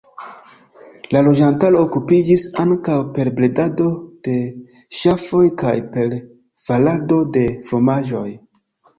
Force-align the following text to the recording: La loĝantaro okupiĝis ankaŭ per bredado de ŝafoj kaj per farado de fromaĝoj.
La 1.15 1.19
loĝantaro 1.25 1.81
okupiĝis 1.87 2.45
ankaŭ 2.63 2.95
per 3.17 3.29
bredado 3.39 3.85
de 4.27 4.37
ŝafoj 5.01 5.43
kaj 5.63 5.75
per 5.97 6.15
farado 6.63 7.19
de 7.37 7.45
fromaĝoj. 7.69 8.25